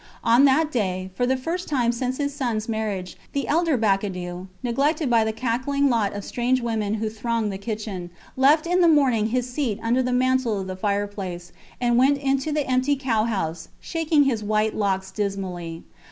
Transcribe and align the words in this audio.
On 0.23 0.45
that 0.45 0.71
day, 0.71 1.11
for 1.13 1.27
the 1.27 1.37
first 1.37 1.67
time 1.67 1.91
since 1.91 2.17
his 2.17 2.33
sons 2.33 2.67
marriage, 2.67 3.15
the 3.33 3.47
elder 3.47 3.77
Bacadou, 3.77 4.47
neglected 4.63 5.11
by 5.11 5.23
the 5.23 5.31
cackling 5.31 5.89
lot 5.91 6.11
of 6.13 6.23
strange 6.25 6.59
women 6.59 6.95
who 6.95 7.07
thronged 7.07 7.51
the 7.53 7.59
kitchen, 7.59 8.09
left 8.35 8.65
in 8.65 8.81
the 8.81 8.87
morning 8.87 9.27
his 9.27 9.47
seat 9.47 9.77
under 9.83 10.01
the 10.01 10.11
mantel 10.11 10.59
of 10.59 10.65
the 10.65 10.75
fireplace, 10.75 11.51
and 11.79 11.97
went 11.99 12.17
into 12.17 12.51
the 12.51 12.65
empty 12.67 12.95
cow 12.95 13.25
house, 13.25 13.67
shaking 13.79 14.23
his 14.23 14.43
white 14.43 14.75
locks 14.75 15.11
dismally. 15.11 15.83